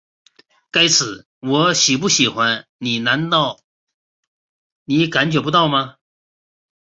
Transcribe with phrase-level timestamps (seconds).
[0.71, 3.59] 该死，我喜不喜欢你难道
[4.85, 5.97] 你感觉不到吗?